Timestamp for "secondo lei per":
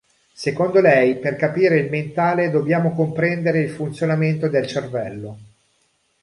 0.33-1.35